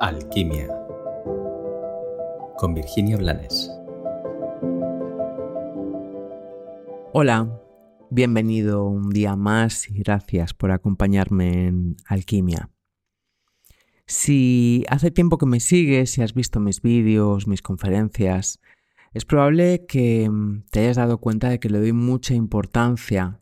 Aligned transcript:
Alquimia 0.00 0.68
con 2.56 2.72
Virginia 2.72 3.16
Blanes. 3.16 3.68
Hola, 7.12 7.60
bienvenido 8.08 8.84
un 8.84 9.10
día 9.10 9.34
más 9.34 9.90
y 9.90 9.98
gracias 9.98 10.54
por 10.54 10.70
acompañarme 10.70 11.66
en 11.66 11.96
Alquimia. 12.06 12.70
Si 14.06 14.84
hace 14.88 15.10
tiempo 15.10 15.36
que 15.36 15.46
me 15.46 15.58
sigues, 15.58 16.12
si 16.12 16.22
has 16.22 16.32
visto 16.32 16.60
mis 16.60 16.80
vídeos, 16.80 17.48
mis 17.48 17.62
conferencias, 17.62 18.60
es 19.12 19.24
probable 19.24 19.84
que 19.86 20.30
te 20.70 20.80
hayas 20.80 20.96
dado 20.96 21.18
cuenta 21.18 21.48
de 21.48 21.58
que 21.58 21.70
le 21.70 21.80
doy 21.80 21.92
mucha 21.92 22.34
importancia 22.34 23.40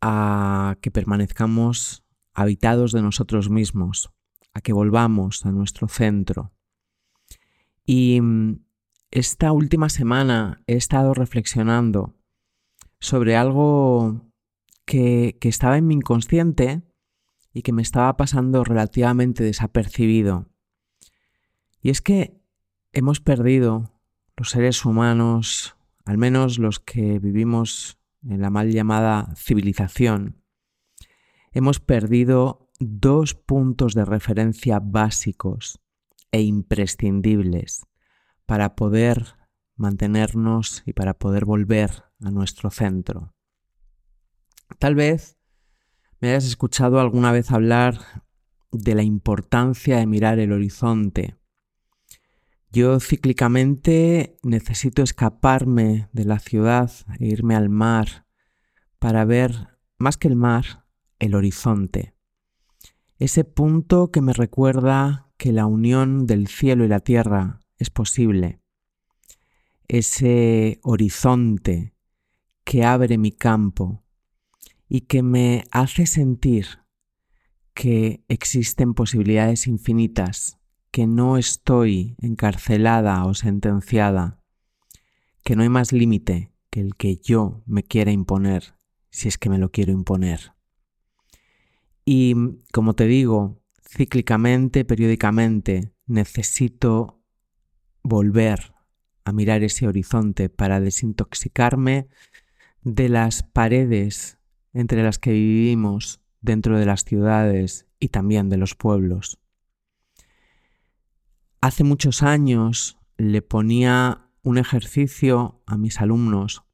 a 0.00 0.76
que 0.80 0.92
permanezcamos 0.92 2.04
habitados 2.34 2.92
de 2.92 3.02
nosotros 3.02 3.50
mismos, 3.50 4.12
a 4.54 4.60
que 4.60 4.72
volvamos 4.72 5.44
a 5.46 5.50
nuestro 5.50 5.88
centro. 5.88 6.52
Y 7.84 8.20
mm, 8.20 8.64
esta 9.10 9.52
última 9.52 9.88
semana 9.88 10.62
he 10.66 10.74
estado 10.74 11.14
reflexionando 11.14 12.14
sobre 12.98 13.36
algo 13.36 14.32
que, 14.84 15.36
que, 15.40 15.48
estaba 15.48 15.78
en 15.78 15.86
mi 15.86 15.94
inconsciente 15.94 16.82
y 17.52 17.62
que 17.62 17.72
me 17.72 17.82
estaba 17.82 18.16
pasando 18.16 18.64
relativamente 18.64 19.44
desapercibido. 19.44 20.48
Y 21.80 21.90
es 21.90 22.00
que 22.00 22.40
hemos 22.92 23.20
perdido 23.20 23.90
los 24.36 24.50
seres 24.50 24.84
humanos, 24.84 25.76
al 26.04 26.18
menos 26.18 26.58
los 26.58 26.80
que 26.80 27.18
vivimos 27.18 27.98
en 28.24 28.40
la 28.40 28.50
mal 28.50 28.70
llamada 28.70 29.34
civilización, 29.36 30.42
hemos 31.52 31.80
perdido 31.80 32.70
dos 32.86 33.34
puntos 33.34 33.94
de 33.94 34.04
referencia 34.04 34.80
básicos 34.80 35.80
e 36.30 36.42
imprescindibles 36.42 37.86
para 38.46 38.74
poder 38.74 39.36
mantenernos 39.76 40.82
y 40.86 40.92
para 40.92 41.14
poder 41.14 41.44
volver 41.44 42.04
a 42.20 42.30
nuestro 42.30 42.70
centro. 42.70 43.34
Tal 44.78 44.94
vez 44.94 45.36
me 46.20 46.30
hayas 46.30 46.44
escuchado 46.44 47.00
alguna 47.00 47.32
vez 47.32 47.50
hablar 47.50 48.24
de 48.70 48.94
la 48.94 49.02
importancia 49.02 49.98
de 49.98 50.06
mirar 50.06 50.38
el 50.38 50.52
horizonte. 50.52 51.36
Yo 52.70 53.00
cíclicamente 53.00 54.38
necesito 54.42 55.02
escaparme 55.02 56.08
de 56.12 56.24
la 56.24 56.38
ciudad 56.38 56.90
e 57.18 57.26
irme 57.26 57.54
al 57.54 57.68
mar 57.68 58.26
para 58.98 59.24
ver, 59.24 59.78
más 59.98 60.16
que 60.16 60.28
el 60.28 60.36
mar, 60.36 60.86
el 61.18 61.34
horizonte 61.34 62.14
ese 63.24 63.44
punto 63.44 64.10
que 64.10 64.20
me 64.20 64.32
recuerda 64.32 65.30
que 65.36 65.52
la 65.52 65.66
unión 65.66 66.26
del 66.26 66.48
cielo 66.48 66.84
y 66.84 66.88
la 66.88 66.98
tierra 66.98 67.60
es 67.76 67.88
posible, 67.88 68.60
ese 69.86 70.80
horizonte 70.82 71.94
que 72.64 72.84
abre 72.84 73.18
mi 73.18 73.30
campo 73.30 74.02
y 74.88 75.02
que 75.02 75.22
me 75.22 75.64
hace 75.70 76.06
sentir 76.06 76.80
que 77.74 78.24
existen 78.26 78.92
posibilidades 78.92 79.68
infinitas, 79.68 80.58
que 80.90 81.06
no 81.06 81.38
estoy 81.38 82.16
encarcelada 82.20 83.24
o 83.24 83.34
sentenciada, 83.34 84.42
que 85.44 85.54
no 85.54 85.62
hay 85.62 85.68
más 85.68 85.92
límite 85.92 86.52
que 86.70 86.80
el 86.80 86.96
que 86.96 87.16
yo 87.16 87.62
me 87.66 87.84
quiera 87.84 88.10
imponer 88.10 88.74
si 89.10 89.28
es 89.28 89.38
que 89.38 89.48
me 89.48 89.58
lo 89.58 89.70
quiero 89.70 89.92
imponer. 89.92 90.54
Y 92.04 92.34
como 92.72 92.94
te 92.94 93.06
digo, 93.06 93.62
cíclicamente, 93.88 94.84
periódicamente, 94.84 95.92
necesito 96.06 97.22
volver 98.02 98.74
a 99.24 99.32
mirar 99.32 99.62
ese 99.62 99.86
horizonte 99.86 100.48
para 100.48 100.80
desintoxicarme 100.80 102.08
de 102.82 103.08
las 103.08 103.42
paredes 103.44 104.38
entre 104.72 105.02
las 105.02 105.18
que 105.18 105.32
vivimos 105.32 106.20
dentro 106.40 106.78
de 106.78 106.86
las 106.86 107.04
ciudades 107.04 107.86
y 108.00 108.08
también 108.08 108.48
de 108.48 108.56
los 108.56 108.74
pueblos. 108.74 109.38
Hace 111.60 111.84
muchos 111.84 112.24
años 112.24 112.98
le 113.16 113.42
ponía 113.42 114.28
un 114.42 114.58
ejercicio 114.58 115.62
a 115.66 115.78
mis 115.78 116.00
alumnos 116.00 116.64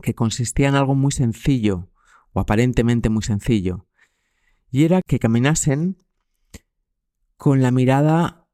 que 0.00 0.14
consistía 0.14 0.68
en 0.68 0.76
algo 0.76 0.94
muy 0.94 1.10
sencillo, 1.10 1.90
o 2.32 2.40
aparentemente 2.40 3.08
muy 3.08 3.22
sencillo, 3.22 3.86
y 4.74 4.82
era 4.82 5.02
que 5.02 5.20
caminasen 5.20 6.02
con 7.36 7.62
la 7.62 7.70
mirada 7.70 8.48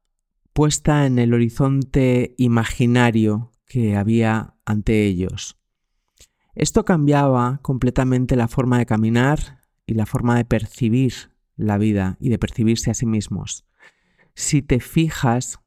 puesta 0.53 1.07
en 1.07 1.17
el 1.17 1.33
horizonte 1.33 2.35
imaginario 2.37 3.53
que 3.65 3.97
había 3.97 4.53
ante 4.63 5.07
ellos. 5.07 5.57
Esto 6.53 6.85
cambiaba 6.85 7.59
completamente 7.63 8.35
la 8.35 8.47
forma 8.47 8.77
de 8.77 8.85
caminar 8.85 9.65
y 9.87 9.95
la 9.95 10.05
forma 10.05 10.37
de 10.37 10.45
percibir 10.45 11.31
la 11.55 11.79
vida 11.79 12.17
y 12.19 12.29
de 12.29 12.37
percibirse 12.37 12.91
a 12.91 12.93
sí 12.93 13.07
mismos. 13.07 13.65
Si 14.35 14.61
te 14.61 14.79
fijas, 14.79 15.57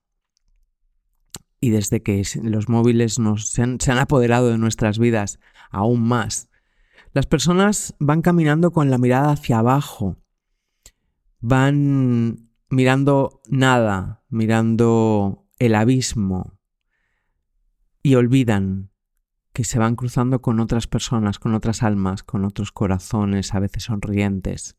y 1.59 1.71
desde 1.71 2.01
que 2.01 2.23
los 2.45 2.69
móviles 2.69 3.19
nos, 3.19 3.49
se 3.49 3.63
han 3.63 3.99
apoderado 3.99 4.51
de 4.51 4.59
nuestras 4.59 5.01
vidas 5.01 5.41
aún 5.73 6.03
más, 6.03 6.49
las 7.13 7.27
personas 7.27 7.97
van 7.99 8.23
caminando 8.23 8.71
con 8.71 8.89
la 8.89 8.99
mirada 8.99 9.33
hacia 9.33 9.59
abajo, 9.59 10.21
van 11.47 12.49
mirando 12.71 13.43
nada, 13.51 14.25
mirando 14.31 15.47
el 15.59 15.75
abismo 15.75 16.59
y 18.03 18.15
olvidan 18.15 18.91
que 19.53 19.65
se 19.65 19.79
van 19.79 19.95
cruzando 19.95 20.41
con 20.41 20.59
otras 20.59 20.87
personas, 20.87 21.39
con 21.39 21.55
otras 21.55 21.83
almas, 21.83 22.23
con 22.23 22.47
otros 22.47 22.73
corazones 22.73 23.53
a 23.53 23.61
veces 23.61 23.85
sonrientes. 23.85 24.79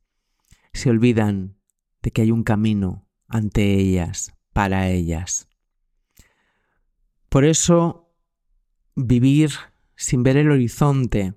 Se 0.74 0.90
olvidan 0.90 1.60
de 2.02 2.10
que 2.10 2.24
hay 2.24 2.32
un 2.32 2.44
camino 2.44 3.08
ante 3.28 3.76
ellas, 3.76 4.34
para 4.52 4.90
ellas. 4.90 5.48
Por 7.30 7.46
eso, 7.46 8.12
vivir 8.96 9.52
sin 9.96 10.24
ver 10.24 10.38
el 10.38 10.50
horizonte 10.50 11.36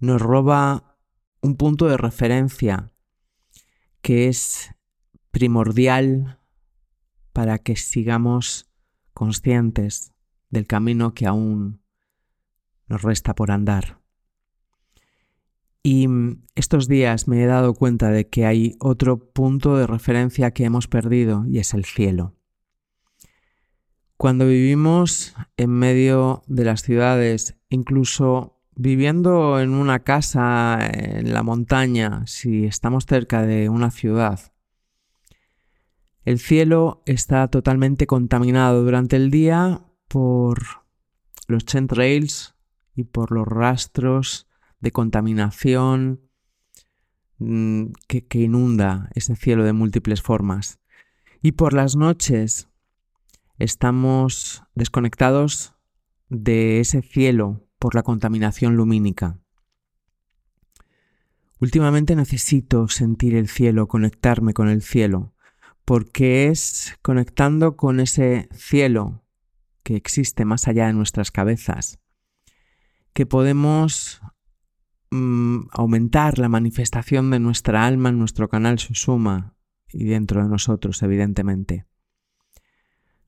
nos 0.00 0.20
roba 0.20 0.98
un 1.40 1.56
punto 1.56 1.86
de 1.86 1.96
referencia 1.96 2.93
que 4.04 4.28
es 4.28 4.70
primordial 5.30 6.38
para 7.32 7.56
que 7.56 7.74
sigamos 7.74 8.70
conscientes 9.14 10.12
del 10.50 10.66
camino 10.66 11.14
que 11.14 11.26
aún 11.26 11.80
nos 12.86 13.00
resta 13.00 13.34
por 13.34 13.50
andar. 13.50 14.02
Y 15.82 16.06
estos 16.54 16.86
días 16.86 17.28
me 17.28 17.42
he 17.42 17.46
dado 17.46 17.72
cuenta 17.72 18.10
de 18.10 18.28
que 18.28 18.44
hay 18.44 18.76
otro 18.78 19.32
punto 19.32 19.78
de 19.78 19.86
referencia 19.86 20.50
que 20.50 20.66
hemos 20.66 20.86
perdido 20.86 21.46
y 21.46 21.58
es 21.58 21.72
el 21.72 21.86
cielo. 21.86 22.36
Cuando 24.18 24.46
vivimos 24.46 25.34
en 25.56 25.70
medio 25.70 26.42
de 26.46 26.64
las 26.64 26.82
ciudades, 26.82 27.56
incluso 27.70 28.53
viviendo 28.76 29.60
en 29.60 29.70
una 29.70 30.00
casa 30.00 30.78
en 30.92 31.32
la 31.32 31.42
montaña, 31.42 32.26
si 32.26 32.64
estamos 32.64 33.06
cerca 33.06 33.42
de 33.42 33.68
una 33.68 33.90
ciudad, 33.90 34.52
el 36.24 36.38
cielo 36.38 37.02
está 37.04 37.48
totalmente 37.48 38.06
contaminado 38.06 38.82
durante 38.82 39.16
el 39.16 39.30
día 39.30 39.82
por 40.08 40.62
los 41.48 41.66
chemtrails 41.66 42.54
y 42.94 43.04
por 43.04 43.30
los 43.30 43.46
rastros 43.46 44.48
de 44.80 44.90
contaminación 44.90 46.22
mm, 47.38 47.86
que, 48.08 48.26
que 48.26 48.40
inunda 48.40 49.10
ese 49.14 49.36
cielo 49.36 49.64
de 49.64 49.74
múltiples 49.74 50.22
formas. 50.22 50.80
Y 51.42 51.52
por 51.52 51.74
las 51.74 51.94
noches 51.94 52.70
estamos 53.58 54.62
desconectados 54.74 55.74
de 56.30 56.80
ese 56.80 57.02
cielo 57.02 57.63
por 57.84 57.94
la 57.94 58.02
contaminación 58.02 58.76
lumínica. 58.76 59.38
Últimamente 61.60 62.16
necesito 62.16 62.88
sentir 62.88 63.34
el 63.34 63.46
cielo, 63.46 63.88
conectarme 63.88 64.54
con 64.54 64.70
el 64.70 64.80
cielo, 64.80 65.34
porque 65.84 66.48
es 66.48 66.96
conectando 67.02 67.76
con 67.76 68.00
ese 68.00 68.48
cielo 68.52 69.26
que 69.82 69.96
existe 69.96 70.46
más 70.46 70.66
allá 70.66 70.86
de 70.86 70.94
nuestras 70.94 71.30
cabezas, 71.30 71.98
que 73.12 73.26
podemos 73.26 74.22
mm, 75.10 75.66
aumentar 75.70 76.38
la 76.38 76.48
manifestación 76.48 77.30
de 77.30 77.38
nuestra 77.38 77.84
alma 77.84 78.08
en 78.08 78.18
nuestro 78.18 78.48
canal 78.48 78.78
Susuma 78.78 79.58
y 79.92 80.04
dentro 80.04 80.42
de 80.42 80.48
nosotros, 80.48 81.02
evidentemente. 81.02 81.84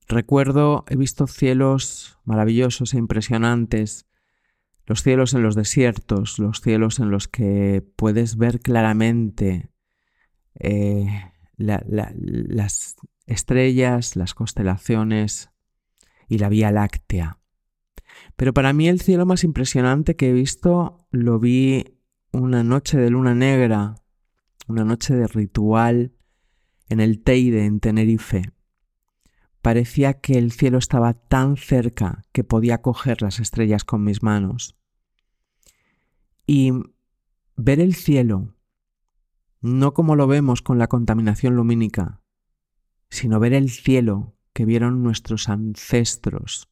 Recuerdo, 0.07 0.83
he 0.87 0.95
visto 0.95 1.27
cielos 1.27 2.17
maravillosos 2.25 2.95
e 2.95 2.97
impresionantes 2.97 4.07
los 4.87 5.03
cielos 5.03 5.33
en 5.33 5.43
los 5.43 5.53
desiertos, 5.53 6.39
los 6.39 6.61
cielos 6.61 6.99
en 6.99 7.11
los 7.11 7.27
que 7.27 7.85
puedes 7.97 8.37
ver 8.37 8.61
claramente 8.61 9.69
eh, 10.55 11.07
las 11.57 12.95
estrellas, 13.25 14.15
las 14.15 14.33
constelaciones 14.33 15.51
y 16.29 16.37
la 16.37 16.47
Vía 16.47 16.71
Láctea. 16.71 17.39
Pero 18.37 18.53
para 18.53 18.71
mí 18.71 18.87
el 18.87 19.01
cielo 19.01 19.25
más 19.25 19.43
impresionante 19.43 20.15
que 20.15 20.29
he 20.29 20.33
visto 20.33 21.05
lo 21.11 21.37
vi 21.37 21.99
una 22.31 22.63
noche 22.63 22.97
de 22.97 23.09
luna 23.09 23.35
negra, 23.35 23.95
una 24.67 24.85
noche 24.85 25.13
de 25.15 25.27
ritual 25.27 26.13
en 26.87 27.01
el 27.01 27.21
Teide, 27.23 27.65
en 27.65 27.81
Tenerife. 27.81 28.53
Parecía 29.61 30.15
que 30.15 30.37
el 30.37 30.51
cielo 30.51 30.77
estaba 30.77 31.13
tan 31.13 31.57
cerca 31.57 32.23
que 32.31 32.43
podía 32.43 32.81
coger 32.81 33.21
las 33.21 33.39
estrellas 33.39 33.83
con 33.83 34.03
mis 34.03 34.23
manos. 34.23 34.77
Y 36.45 36.71
ver 37.55 37.79
el 37.79 37.95
cielo, 37.95 38.55
no 39.61 39.93
como 39.93 40.15
lo 40.15 40.27
vemos 40.27 40.61
con 40.61 40.77
la 40.77 40.87
contaminación 40.87 41.55
lumínica, 41.55 42.21
sino 43.09 43.39
ver 43.39 43.53
el 43.53 43.69
cielo 43.69 44.35
que 44.53 44.65
vieron 44.65 45.03
nuestros 45.03 45.49
ancestros, 45.49 46.69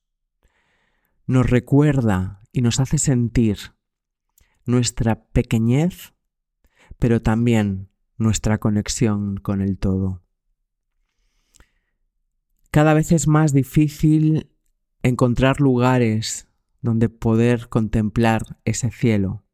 nos 1.27 1.49
recuerda 1.49 2.41
y 2.51 2.61
nos 2.61 2.79
hace 2.79 2.97
sentir 2.97 3.57
nuestra 4.65 5.25
pequeñez, 5.25 6.13
pero 6.99 7.21
también 7.21 7.89
nuestra 8.17 8.59
conexión 8.59 9.37
con 9.37 9.61
el 9.61 9.77
todo. 9.77 10.24
Cada 12.75 12.93
vez 12.93 13.13
es 13.13 13.25
más 13.25 13.53
difícil 13.53 14.51
encontrar 15.01 15.61
lugares 15.61 16.49
donde 16.81 17.07
poder 17.07 17.69
contemplar 17.69 18.59
ese 18.65 18.91
cielo. 18.91 19.45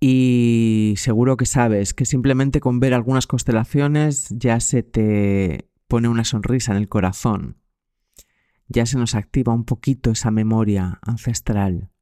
Y 0.00 0.94
seguro 0.96 1.36
que 1.36 1.46
sabes 1.46 1.94
que 1.94 2.04
simplemente 2.04 2.58
con 2.58 2.80
ver 2.80 2.92
algunas 2.92 3.28
constelaciones 3.28 4.26
ya 4.30 4.58
se 4.58 4.82
te 4.82 5.70
pone 5.86 6.08
una 6.08 6.24
sonrisa 6.24 6.72
en 6.72 6.78
el 6.78 6.88
corazón. 6.88 7.58
Ya 8.66 8.84
se 8.84 8.98
nos 8.98 9.14
activa 9.14 9.54
un 9.54 9.64
poquito 9.64 10.10
esa 10.10 10.32
memoria 10.32 10.98
ancestral. 11.02 11.92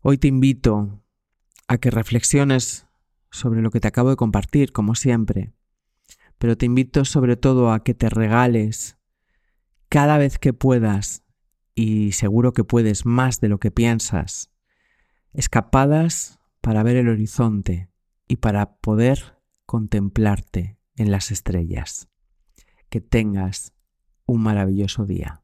Hoy 0.00 0.16
te 0.16 0.28
invito 0.28 1.04
a 1.68 1.76
que 1.76 1.90
reflexiones 1.90 2.86
sobre 3.30 3.60
lo 3.60 3.70
que 3.70 3.80
te 3.80 3.88
acabo 3.88 4.08
de 4.08 4.16
compartir, 4.16 4.72
como 4.72 4.94
siempre, 4.94 5.52
pero 6.42 6.58
te 6.58 6.66
invito 6.66 7.04
sobre 7.04 7.36
todo 7.36 7.70
a 7.70 7.84
que 7.84 7.94
te 7.94 8.10
regales 8.10 8.98
cada 9.88 10.18
vez 10.18 10.40
que 10.40 10.52
puedas, 10.52 11.22
y 11.76 12.10
seguro 12.10 12.52
que 12.52 12.64
puedes 12.64 13.06
más 13.06 13.38
de 13.38 13.48
lo 13.48 13.60
que 13.60 13.70
piensas, 13.70 14.50
escapadas 15.32 16.40
para 16.60 16.82
ver 16.82 16.96
el 16.96 17.08
horizonte 17.08 17.92
y 18.26 18.38
para 18.38 18.74
poder 18.78 19.38
contemplarte 19.66 20.80
en 20.96 21.12
las 21.12 21.30
estrellas. 21.30 22.08
Que 22.88 23.00
tengas 23.00 23.72
un 24.26 24.42
maravilloso 24.42 25.06
día. 25.06 25.41